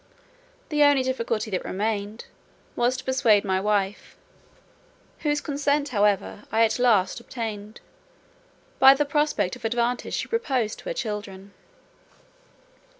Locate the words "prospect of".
9.05-9.63